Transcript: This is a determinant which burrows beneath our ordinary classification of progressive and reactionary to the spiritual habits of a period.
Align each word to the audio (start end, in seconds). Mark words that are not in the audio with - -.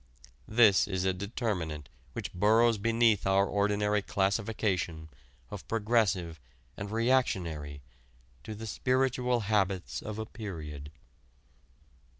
This 0.47 0.87
is 0.87 1.05
a 1.05 1.13
determinant 1.13 1.87
which 2.13 2.33
burrows 2.33 2.79
beneath 2.79 3.27
our 3.27 3.45
ordinary 3.45 4.01
classification 4.01 5.09
of 5.51 5.67
progressive 5.67 6.39
and 6.75 6.89
reactionary 6.89 7.83
to 8.43 8.55
the 8.55 8.65
spiritual 8.65 9.41
habits 9.41 10.01
of 10.01 10.17
a 10.17 10.25
period. 10.25 10.91